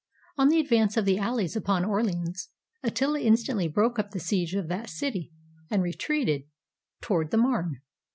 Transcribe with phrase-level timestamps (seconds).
[0.35, 2.49] On the advance of the allies upon Orleans,
[2.81, 5.31] Attila instantly broke up the siege of that city,
[5.69, 7.81] and retreated 543 ROME toward the Marne.